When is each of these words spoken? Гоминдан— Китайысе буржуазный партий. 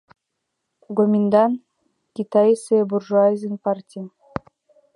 Гоминдан— 0.97 1.51
Китайысе 2.15 2.77
буржуазный 2.89 3.59
партий. 3.65 4.05